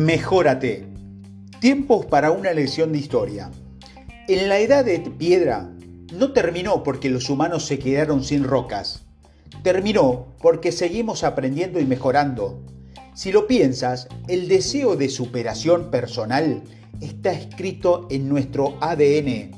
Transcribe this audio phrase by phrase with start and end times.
[0.00, 0.86] Mejórate.
[1.60, 3.50] Tiempos para una lección de historia.
[4.28, 5.70] En la edad de piedra
[6.14, 9.02] no terminó porque los humanos se quedaron sin rocas.
[9.62, 12.62] Terminó porque seguimos aprendiendo y mejorando.
[13.12, 16.62] Si lo piensas, el deseo de superación personal
[17.02, 19.50] está escrito en nuestro ADN.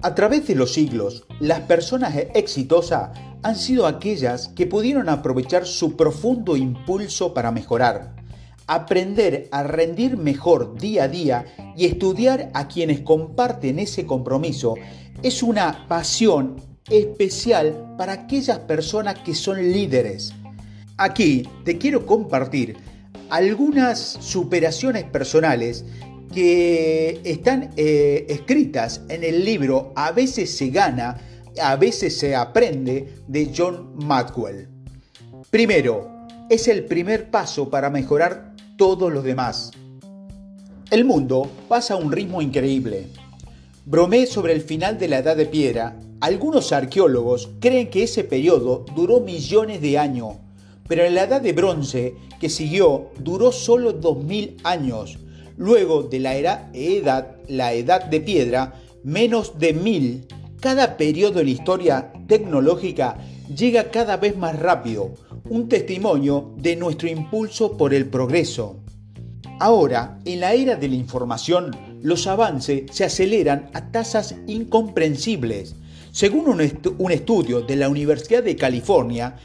[0.00, 3.10] A través de los siglos, las personas exitosas
[3.42, 8.21] han sido aquellas que pudieron aprovechar su profundo impulso para mejorar
[8.74, 11.44] aprender a rendir mejor día a día
[11.76, 14.76] y estudiar a quienes comparten ese compromiso
[15.22, 16.56] es una pasión
[16.90, 20.32] especial para aquellas personas que son líderes.
[20.96, 22.76] Aquí te quiero compartir
[23.28, 25.84] algunas superaciones personales
[26.32, 31.20] que están eh, escritas en el libro A veces se gana,
[31.60, 34.66] a veces se aprende de John Maxwell.
[35.50, 36.10] Primero,
[36.48, 39.70] es el primer paso para mejorar todos los demás.
[40.90, 43.08] El mundo pasa a un ritmo increíble.
[43.84, 45.98] Bromé sobre el final de la Edad de Piedra.
[46.20, 50.34] Algunos arqueólogos creen que ese periodo duró millones de años,
[50.86, 55.18] pero la Edad de Bronce, que siguió, duró solo 2000 años.
[55.56, 56.70] Luego de la edad,
[57.48, 60.26] la Edad de Piedra, menos de mil.
[60.60, 63.16] Cada periodo en la historia tecnológica
[63.48, 65.12] llega cada vez más rápido,
[65.48, 68.76] un testimonio de nuestro impulso por el progreso.
[69.58, 75.76] Ahora, en la era de la información, los avances se aceleran a tasas incomprensibles.
[76.10, 79.36] Según un, estudio de la Universidad de California,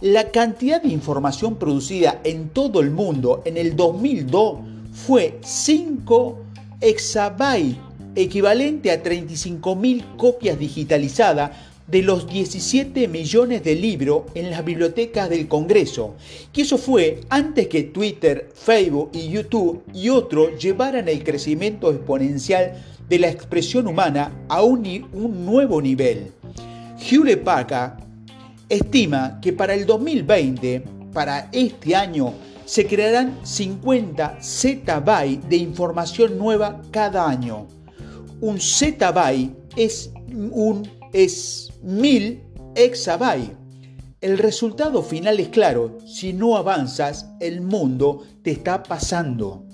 [0.00, 4.58] la cantidad de información producida en todo el mundo en el 2002
[4.92, 6.38] fue 5
[6.80, 7.76] exabytes,
[8.14, 11.50] equivalente a 35.000 copias digitalizadas
[11.90, 16.14] de los 17 millones de libros en las bibliotecas del Congreso,
[16.52, 22.74] que eso fue antes que Twitter, Facebook y YouTube y otros llevaran el crecimiento exponencial
[23.08, 24.82] de la expresión humana a un,
[25.44, 26.30] nuevo nivel.
[26.98, 27.94] Hewlett Packard
[28.68, 32.32] estima que para el 2020, para este año,
[32.66, 37.66] se crearán 50 zettabytes de información nueva cada año.
[38.40, 40.12] Un zettabyte es
[40.52, 42.42] un es 1000
[42.76, 43.56] exabytes.
[44.20, 49.64] El resultado final es claro, si no avanzas, el mundo te está pasando.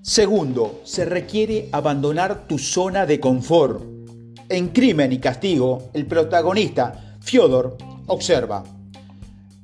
[0.00, 3.82] Segundo, se requiere abandonar tu zona de confort.
[4.48, 8.64] En Crimen y Castigo, el protagonista, Fyodor, observa.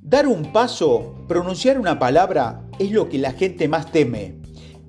[0.03, 4.37] Dar un paso, pronunciar una palabra, es lo que la gente más teme.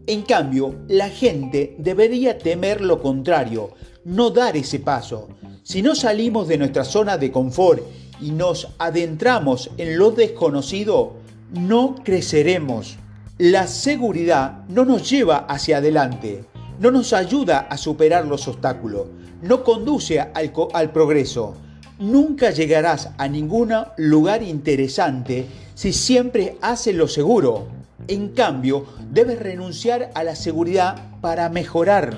[0.06, 3.72] En cambio, la gente debería temer lo contrario,
[4.04, 5.30] no dar ese paso.
[5.68, 7.82] Si no salimos de nuestra zona de confort
[8.22, 11.16] y nos adentramos en lo desconocido,
[11.52, 12.96] no creceremos.
[13.38, 16.46] La seguridad no nos lleva hacia adelante,
[16.80, 19.08] no nos ayuda a superar los obstáculos,
[19.42, 21.56] no conduce al, progreso.
[22.00, 27.68] Nunca llegarás a ningún lugar interesante si siempre haces lo seguro.
[28.08, 32.18] En cambio, debes renunciar a la seguridad para mejorar.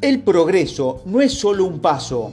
[0.00, 2.32] El progreso no es solo un paso,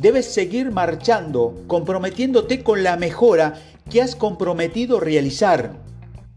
[0.00, 3.54] debes seguir marchando, comprometiéndote con la mejora
[3.90, 5.72] que has comprometido realizar.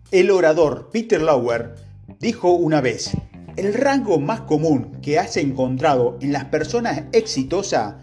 [0.09, 1.75] El orador Peter Lauer
[2.19, 3.11] dijo una vez,
[3.57, 7.95] el rango más común que has encontrado en las personas exitosas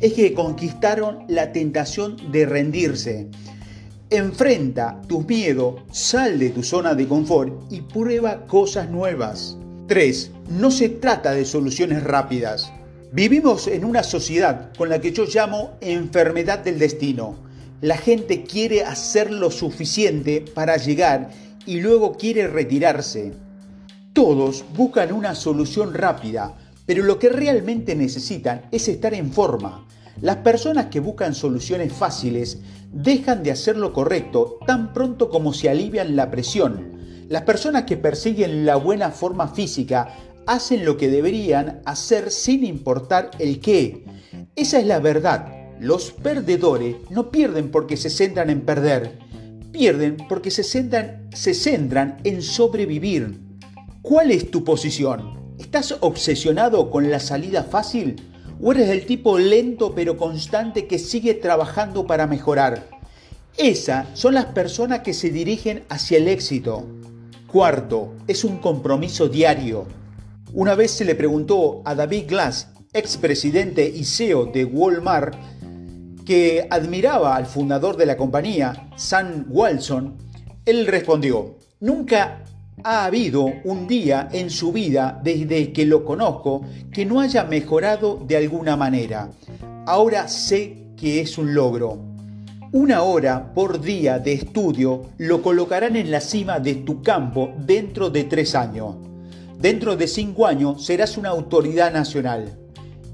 [0.00, 3.30] es que conquistaron la tentación de rendirse.
[4.10, 9.56] Enfrenta tus miedos, sal de tu zona de confort y prueba cosas nuevas.
[9.88, 10.32] 3.
[10.50, 12.72] No se trata de soluciones rápidas.
[13.12, 17.36] Vivimos en una sociedad con la que yo llamo enfermedad del destino.
[17.80, 21.30] La gente quiere hacer lo suficiente para llegar
[21.66, 23.32] y luego quiere retirarse.
[24.12, 29.86] Todos buscan una solución rápida, pero lo que realmente necesitan es estar en forma.
[30.20, 32.58] Las personas que buscan soluciones fáciles
[32.92, 36.96] dejan de hacer lo correcto tan pronto como se alivian la presión.
[37.28, 40.08] Las personas que persiguen la buena forma física
[40.46, 44.04] hacen lo que deberían hacer sin importar el qué.
[44.54, 45.52] Esa es la verdad.
[45.80, 49.18] Los perdedores no pierden porque se centran en perder,
[49.72, 53.40] pierden porque se centran, se centran en sobrevivir.
[54.00, 55.54] ¿Cuál es tu posición?
[55.58, 58.16] ¿Estás obsesionado con la salida fácil?
[58.60, 62.88] ¿O eres el tipo lento pero constante que sigue trabajando para mejorar?
[63.58, 66.86] Esas son las personas que se dirigen hacia el éxito.
[67.46, 69.86] Cuarto, es un compromiso diario.
[70.52, 75.34] Una vez se le preguntó a David Glass, expresidente y CEO de Walmart,
[76.24, 80.16] que admiraba al fundador de la compañía, Sam Walson,
[80.64, 82.42] él respondió, nunca
[82.84, 88.22] ha habido un día en su vida desde que lo conozco que no haya mejorado
[88.26, 89.30] de alguna manera.
[89.86, 91.98] Ahora sé que es un logro.
[92.72, 98.10] Una hora por día de estudio lo colocarán en la cima de tu campo dentro
[98.10, 98.96] de tres años.
[99.58, 102.58] Dentro de cinco años serás una autoridad nacional.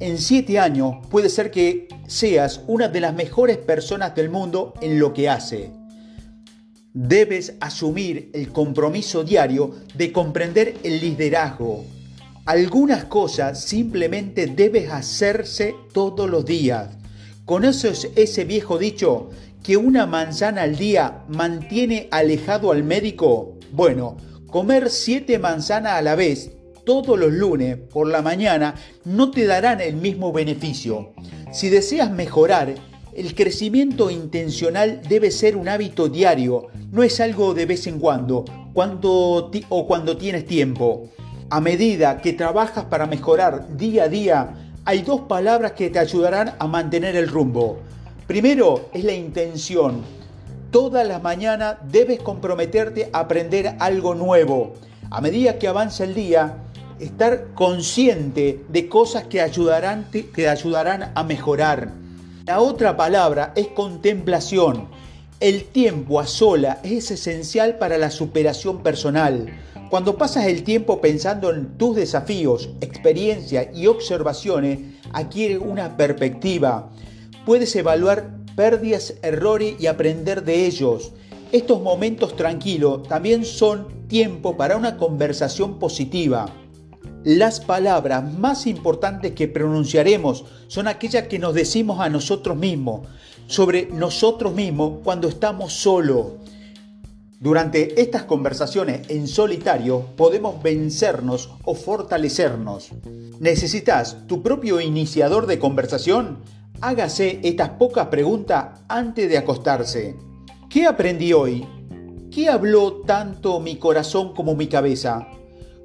[0.00, 4.98] En siete años puede ser que seas una de las mejores personas del mundo en
[4.98, 5.82] lo que hace
[6.94, 11.84] debes asumir el compromiso diario de comprender el liderazgo.
[12.44, 16.90] Algunas cosas simplemente debes hacerse todos los días.
[17.44, 19.30] ¿Conoces ese viejo dicho
[19.62, 23.58] que una manzana al día mantiene alejado al médico?
[23.70, 24.16] Bueno,
[24.52, 26.50] comer siete manzanas a la vez
[26.84, 28.74] todos los lunes por la mañana
[29.06, 31.14] no te darán el mismo beneficio.
[31.52, 32.74] Si deseas mejorar,
[33.14, 38.44] el crecimiento intencional debe ser un hábito diario, no es algo de vez en cuando,
[38.74, 41.08] cuando o cuando tienes tiempo.
[41.48, 46.56] A medida que trabajas para mejorar día a día, hay dos palabras que te ayudarán
[46.58, 47.80] a mantener el rumbo.
[48.26, 50.21] Primero es la intención.
[50.72, 54.72] Todas las mañanas debes comprometerte a aprender algo nuevo.
[55.10, 56.62] A medida que avanza el día,
[56.98, 61.92] estar consciente de cosas que ayudarán, que te ayudarán a mejorar.
[62.46, 64.88] La otra palabra es contemplación.
[65.40, 69.48] El tiempo a sola es esencial para la superación personal.
[69.90, 74.78] Cuando pasas el tiempo pensando en tus desafíos, experiencias y observaciones,
[75.12, 76.88] adquiere una perspectiva.
[77.44, 81.12] Puedes evaluar pérdidas, errores y aprender de ellos.
[81.52, 86.46] Estos momentos tranquilos también son tiempo para una conversación positiva.
[87.24, 93.06] Las palabras más importantes que pronunciaremos son aquellas que nos decimos a nosotros mismos,
[93.46, 96.32] sobre nosotros mismos cuando estamos solos.
[97.38, 102.90] Durante estas conversaciones en solitario podemos vencernos o fortalecernos.
[103.40, 106.38] ¿Necesitas tu propio iniciador de conversación?
[106.84, 110.16] Hágase estas pocas preguntas antes de acostarse.
[110.68, 111.64] ¿Qué aprendí hoy?
[112.28, 115.28] ¿Qué habló tanto mi corazón como mi cabeza?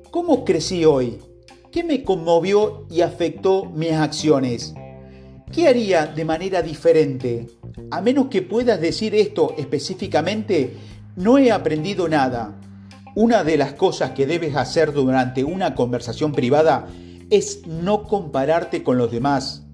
[0.09, 1.19] ¿Cómo crecí hoy?
[1.71, 4.73] ¿Qué me conmovió y afectó mis acciones?
[5.51, 7.45] ¿Qué haría de manera diferente?
[7.91, 10.77] A menos que puedas decir esto específicamente,
[11.15, 12.59] no he aprendido nada.
[13.13, 16.87] Una de las cosas que debes hacer durante una conversación privada
[17.29, 19.66] es no compararte con los demás.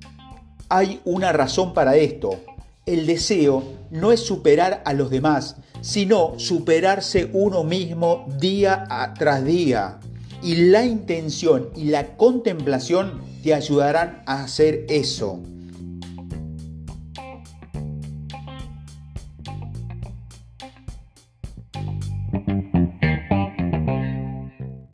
[0.75, 2.31] Hay una razón para esto.
[2.87, 3.61] El deseo
[3.91, 8.87] no es superar a los demás, sino superarse uno mismo día
[9.19, 9.99] tras día
[10.41, 15.39] y la intención y la contemplación te ayudarán a hacer eso.